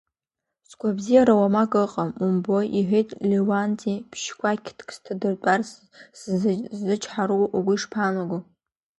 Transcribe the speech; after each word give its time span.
Сгәабзиара 0.69 1.33
уамак 1.39 1.71
ыҟам, 1.83 2.09
умбои,— 2.23 2.67
иҳәеит 2.79 3.09
Леуанти, 3.29 4.03
ԥшь-кәақьҭк 4.11 4.89
сҭадыртәар 4.95 5.61
сзычҳару, 6.19 7.43
угәы 7.57 7.73
ишԥаанаго? 7.75 8.37